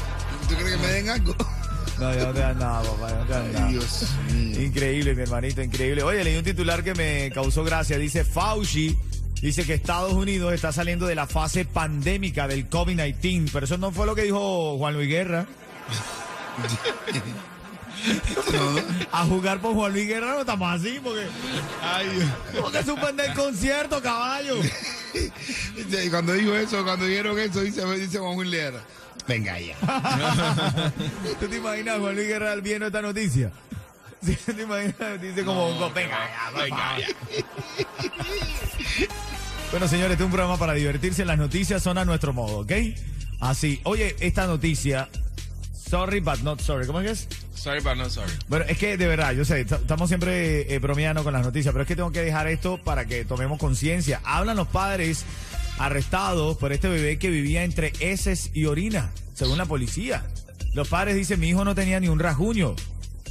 ¿Tú 0.48 0.56
crees 0.56 0.72
que 0.72 0.78
me 0.78 0.88
den 0.88 1.10
algo? 1.10 1.36
no, 2.00 2.14
ya 2.14 2.24
no 2.26 2.34
te 2.34 2.40
dan 2.40 2.60
nada, 2.60 2.82
papá, 2.84 3.10
ya 3.10 3.16
no 3.18 3.26
te 3.26 3.34
dan 3.34 3.54
nada. 3.54 3.66
Ay, 3.68 3.74
Dios 3.74 4.06
mío. 4.34 4.62
Increíble, 4.62 5.16
mi 5.16 5.22
hermanito, 5.24 5.62
increíble. 5.62 6.04
Oye, 6.04 6.24
leí 6.24 6.36
un 6.38 6.44
titular 6.44 6.84
que 6.84 6.94
me 6.96 7.32
causó 7.34 7.64
gracia. 7.64 7.98
Dice 7.98 8.24
Fauci. 8.24 8.98
Dice 9.44 9.66
que 9.66 9.74
Estados 9.74 10.14
Unidos 10.14 10.54
está 10.54 10.72
saliendo 10.72 11.06
de 11.06 11.16
la 11.16 11.28
fase 11.28 11.66
pandémica 11.66 12.48
del 12.48 12.70
COVID-19, 12.70 13.50
pero 13.52 13.66
eso 13.66 13.78
no 13.78 13.92
fue 13.92 14.06
lo 14.06 14.16
que 14.16 14.22
dijo 14.22 14.78
Juan 14.78 14.94
Luis 14.94 15.10
Guerra. 15.10 15.46
A 19.12 19.26
jugar 19.26 19.60
por 19.60 19.74
Juan 19.74 19.92
Luis 19.92 20.08
Guerra 20.08 20.32
no 20.32 20.40
estamos 20.40 20.74
así, 20.74 20.98
porque. 21.04 21.28
Ay, 21.82 22.08
Dios. 22.54 22.72
que 22.72 22.84
suspender 22.84 23.32
el 23.32 23.36
concierto, 23.36 24.02
caballo. 24.02 24.56
Y 25.14 26.10
cuando 26.10 26.32
dijo 26.32 26.56
eso, 26.56 26.82
cuando 26.86 27.06
dijeron 27.06 27.38
eso, 27.38 27.60
dice, 27.60 27.86
dice 28.00 28.20
Juan 28.20 28.36
Luis 28.36 28.50
Guerra. 28.50 28.80
Venga 29.28 29.60
ya. 29.60 29.76
¿Tú 31.42 31.48
te 31.48 31.58
imaginas 31.58 32.00
Juan 32.00 32.16
Luis 32.16 32.30
Guerra 32.30 32.56
viendo 32.56 32.88
esta 32.88 33.02
noticia? 33.02 33.52
Sí, 34.24 34.38
¿Te 34.46 34.62
imaginas? 34.62 35.22
Dice 35.22 35.44
como, 35.44 35.90
venga 35.90 36.30
ya, 36.30 36.64
venga 36.64 36.98
ya. 37.00 37.08
Bueno, 39.74 39.88
señores, 39.88 40.12
este 40.12 40.24
es 40.24 40.26
un 40.28 40.32
programa 40.32 40.60
para 40.60 40.74
divertirse. 40.74 41.26
Las 41.26 41.40
noticias 41.40 41.82
son 41.82 41.98
a 41.98 42.06
nuestro 42.06 42.32
modo, 42.32 42.60
¿ok? 42.60 42.72
Así. 43.40 43.82
Oye, 43.86 44.16
esta 44.20 44.46
noticia. 44.46 45.10
Sorry, 45.90 46.20
but 46.20 46.42
not 46.42 46.62
sorry. 46.62 46.86
¿Cómo 46.86 47.02
es 47.02 47.08
que 47.08 47.12
es? 47.14 47.28
Sorry, 47.56 47.82
but 47.82 47.96
not 47.96 48.12
sorry. 48.12 48.32
Bueno, 48.48 48.66
es 48.68 48.78
que 48.78 48.98
de 48.98 49.08
verdad, 49.08 49.34
yo 49.34 49.44
sé, 49.44 49.62
estamos 49.62 50.10
siempre 50.10 50.72
eh, 50.72 50.78
bromeando 50.78 51.24
con 51.24 51.34
las 51.34 51.44
noticias, 51.44 51.72
pero 51.72 51.82
es 51.82 51.88
que 51.88 51.96
tengo 51.96 52.12
que 52.12 52.22
dejar 52.22 52.48
esto 52.50 52.78
para 52.84 53.06
que 53.06 53.26
tomemos 53.26 53.58
conciencia. 53.58 54.22
Hablan 54.24 54.58
los 54.58 54.68
padres 54.68 55.26
arrestados 55.80 56.56
por 56.58 56.72
este 56.72 56.88
bebé 56.88 57.18
que 57.18 57.32
vivía 57.32 57.64
entre 57.64 57.94
heces 58.00 58.52
y 58.54 58.66
orina, 58.66 59.10
según 59.34 59.58
la 59.58 59.66
policía. 59.66 60.24
Los 60.76 60.88
padres 60.88 61.16
dicen, 61.16 61.40
mi 61.40 61.50
hijo 61.50 61.66
no 61.66 61.74
tenía 61.74 62.00
ni 62.00 62.10
un 62.10 62.20
rasguño. 62.20 62.76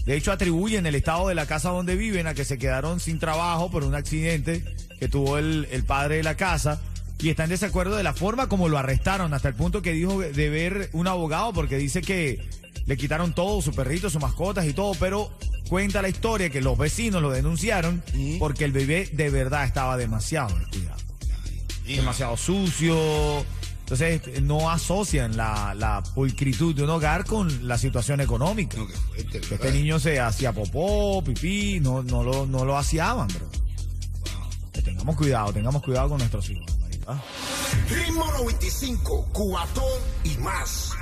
De 0.04 0.16
hecho, 0.16 0.32
atribuyen 0.32 0.86
el 0.86 0.94
estado 0.94 1.28
de 1.28 1.34
la 1.34 1.46
casa 1.46 1.70
donde 1.70 1.94
viven 1.96 2.26
a 2.26 2.34
que 2.34 2.44
se 2.44 2.58
quedaron 2.58 2.98
sin 2.98 3.18
trabajo 3.18 3.70
por 3.70 3.84
un 3.84 3.94
accidente 3.94 4.64
que 4.98 5.08
tuvo 5.08 5.38
el, 5.38 5.68
el 5.70 5.84
padre 5.84 6.16
de 6.16 6.22
la 6.22 6.36
casa. 6.36 6.80
Y 7.20 7.30
está 7.30 7.44
en 7.44 7.50
desacuerdo 7.50 7.96
de 7.96 8.02
la 8.02 8.14
forma 8.14 8.48
como 8.48 8.68
lo 8.68 8.78
arrestaron, 8.78 9.32
hasta 9.32 9.48
el 9.48 9.54
punto 9.54 9.80
que 9.80 9.92
dijo 9.92 10.20
de 10.20 10.48
ver 10.50 10.90
un 10.92 11.06
abogado, 11.06 11.52
porque 11.52 11.76
dice 11.76 12.02
que 12.02 12.40
le 12.86 12.96
quitaron 12.96 13.32
todo, 13.32 13.62
su 13.62 13.72
perrito, 13.72 14.10
sus 14.10 14.20
mascotas 14.20 14.66
y 14.66 14.72
todo, 14.72 14.94
pero 14.98 15.30
cuenta 15.68 16.02
la 16.02 16.08
historia 16.08 16.50
que 16.50 16.60
los 16.60 16.76
vecinos 16.76 17.22
lo 17.22 17.30
denunciaron 17.30 18.02
porque 18.38 18.64
el 18.64 18.72
bebé 18.72 19.08
de 19.12 19.30
verdad 19.30 19.64
estaba 19.64 19.96
demasiado 19.96 20.56
descuidado. 20.58 21.00
Demasiado 21.86 22.36
sucio. 22.36 23.44
Entonces 23.82 24.42
no 24.42 24.70
asocian 24.70 25.36
la, 25.36 25.74
la 25.74 26.02
pulcritud 26.14 26.74
de 26.74 26.84
un 26.84 26.90
hogar 26.90 27.24
con 27.24 27.68
la 27.68 27.76
situación 27.76 28.20
económica. 28.20 28.78
No, 28.78 28.86
este 29.16 29.72
niño 29.72 29.98
se 29.98 30.18
hacía 30.18 30.52
popó, 30.52 31.22
pipí, 31.22 31.78
no, 31.80 32.02
no, 32.02 32.22
lo, 32.22 32.46
no 32.46 32.64
lo 32.64 32.76
hacían, 32.78 33.26
bro. 33.28 33.46
Que 34.72 34.80
tengamos 34.80 35.16
cuidado, 35.16 35.52
tengamos 35.52 35.82
cuidado 35.82 36.10
con 36.10 36.18
nuestros 36.18 36.48
hijos. 36.50 36.64
¿ah? 37.06 37.20
Ritmo 37.90 38.24
95, 38.38 39.28
cuatón 39.32 40.00
y 40.24 40.36
más. 40.38 40.92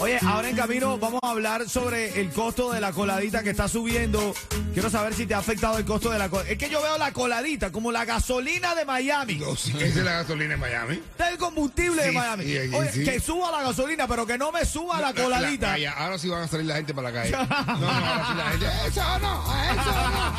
Oye, 0.00 0.18
ahora 0.26 0.50
en 0.50 0.56
camino 0.56 0.98
vamos 0.98 1.18
a 1.22 1.30
hablar 1.30 1.66
sobre 1.68 2.20
el 2.20 2.30
costo 2.30 2.72
de 2.72 2.80
la 2.80 2.92
coladita 2.92 3.42
que 3.42 3.50
está 3.50 3.68
subiendo. 3.68 4.34
Quiero 4.74 4.90
saber 4.90 5.14
si 5.14 5.24
te 5.26 5.34
ha 5.34 5.38
afectado 5.38 5.78
el 5.78 5.84
costo 5.86 6.10
de 6.10 6.18
la 6.18 6.28
coladita. 6.28 6.52
Es 6.52 6.58
que 6.58 6.68
yo 6.68 6.82
veo 6.82 6.98
la 6.98 7.12
coladita 7.12 7.72
como 7.72 7.90
la 7.90 8.04
gasolina 8.04 8.74
de 8.74 8.84
Miami. 8.84 9.36
No, 9.36 9.56
sí, 9.56 9.72
es 9.80 9.96
la 9.96 10.12
gasolina 10.22 10.54
en 10.54 10.60
Miami. 10.60 10.94
Está 10.96 11.30
el 11.30 11.38
combustible 11.38 12.02
de 12.04 12.12
Miami. 12.12 12.44
sí, 12.44 12.58
Oye, 12.74 13.04
que 13.04 13.18
suba 13.20 13.50
la 13.50 13.62
gasolina, 13.62 14.06
pero 14.06 14.26
que 14.26 14.36
no 14.36 14.52
me 14.52 14.64
suba 14.66 15.00
la 15.00 15.14
coladita. 15.14 15.76
La- 15.78 15.92
ahora 15.92 16.18
sí 16.18 16.28
van 16.28 16.42
a 16.42 16.48
salir 16.48 16.66
la 16.66 16.76
gente 16.76 16.92
para 16.92 17.10
la 17.10 17.22
calle. 17.22 17.32
No, 17.66 17.78
no, 17.78 17.88
ahora 17.90 18.26
sí 18.28 18.34
la 18.36 18.50
gente. 18.50 18.66
Eso 18.88 19.18
no, 19.20 19.44
eso 19.72 19.92
no, 20.10 20.34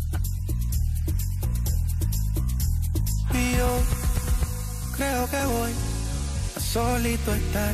Solito 6.97 7.35
estar 7.35 7.73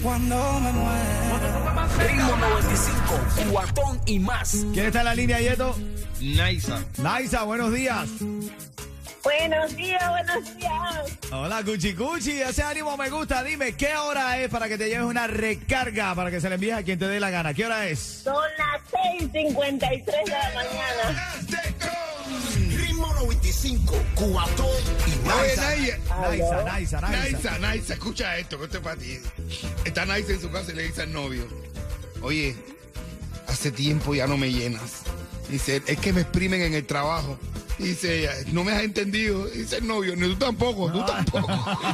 cuando 0.00 0.60
me 0.60 0.70
muera. 0.70 1.88
Ritmo 2.06 2.36
95, 2.36 3.50
cuatón 3.50 4.00
y 4.06 4.20
más. 4.20 4.64
¿Quién 4.72 4.86
está 4.86 5.00
en 5.00 5.04
la 5.06 5.14
línea, 5.16 5.40
Yeto? 5.40 5.76
Naisa. 6.20 6.84
Naisa, 6.98 7.42
buenos 7.42 7.72
días. 7.72 8.08
Buenos 9.24 9.74
días, 9.74 10.08
buenos 10.08 10.56
días. 10.56 11.18
Hola, 11.32 11.64
Cuchi 11.64 11.94
Cuchi. 11.94 12.42
Ese 12.42 12.62
ánimo 12.62 12.96
me 12.96 13.10
gusta. 13.10 13.42
Dime, 13.42 13.74
¿qué 13.74 13.96
hora 13.96 14.38
es 14.38 14.48
para 14.50 14.68
que 14.68 14.78
te 14.78 14.88
lleves 14.88 15.06
una 15.06 15.26
recarga 15.26 16.14
para 16.14 16.30
que 16.30 16.40
se 16.40 16.48
la 16.48 16.54
envíes 16.54 16.76
a 16.76 16.82
quien 16.84 16.98
te 16.98 17.08
dé 17.08 17.18
la 17.18 17.30
gana? 17.30 17.54
¿Qué 17.54 17.66
hora 17.66 17.88
es? 17.88 18.22
Son 18.22 18.44
las 18.56 18.82
6:53 19.32 20.04
de 20.04 20.30
la 20.30 20.52
mañana. 20.54 21.34
Ritmo 23.62 23.92
95, 23.94 23.94
cuatón 24.14 24.66
y 25.06 25.26
más. 25.26 25.36
Naisa, 25.36 25.98
Naisa, 26.20 26.64
Naisa. 26.64 27.00
Naisa, 27.00 27.58
Naisa, 27.58 27.94
escucha 27.94 28.38
esto, 28.38 28.58
que 28.58 28.64
esto 28.64 28.78
es 28.78 28.84
para 28.84 28.96
ti. 28.96 29.18
Está 29.84 30.04
Naisa 30.04 30.32
en 30.32 30.40
su 30.40 30.50
casa 30.50 30.72
y 30.72 30.74
le 30.74 30.82
dice 30.84 31.02
al 31.02 31.12
novio. 31.12 31.46
oye, 32.22 32.56
hace 33.48 33.70
tiempo 33.70 34.14
ya 34.14 34.26
no 34.26 34.36
me 34.36 34.50
llenas. 34.52 35.02
Dice, 35.48 35.82
es 35.86 35.98
que 35.98 36.12
me 36.12 36.22
exprimen 36.22 36.60
en 36.62 36.74
el 36.74 36.86
trabajo. 36.86 37.38
Dice 37.78 38.20
ella, 38.20 38.32
no 38.52 38.64
me 38.64 38.72
has 38.72 38.82
entendido. 38.82 39.46
Dice 39.46 39.78
el 39.78 39.86
novio, 39.86 40.14
ni 40.16 40.28
tú 40.28 40.36
tampoco, 40.36 40.90
tú 40.92 41.04
tampoco. 41.04 41.48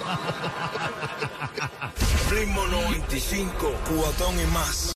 Ritmo 2.30 2.66
95, 2.66 3.74
cuatón 3.88 4.40
y 4.40 4.46
más. 4.46 4.88